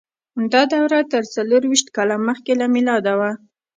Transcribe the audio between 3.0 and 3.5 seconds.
وه.